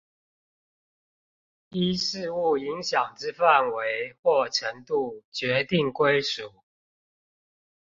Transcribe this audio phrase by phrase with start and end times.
[1.69, 6.51] 依事務影響之範圍或程度決定歸屬